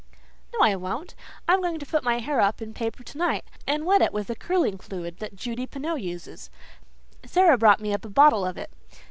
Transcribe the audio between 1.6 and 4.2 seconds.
going to put my hair up in paper tonight and wet it